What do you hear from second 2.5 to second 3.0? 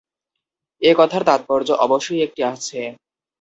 আছে।